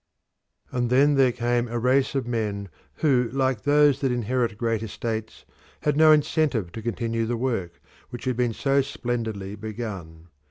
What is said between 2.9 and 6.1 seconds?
who, like those that inherit great estates, had